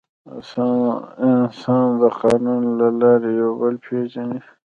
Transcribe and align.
انسان 1.39 1.85
د 2.01 2.03
قانون 2.21 2.63
له 2.79 2.87
لارې 3.01 3.31
یو 3.41 3.51
بل 3.61 3.75
پېژني. 3.85 4.39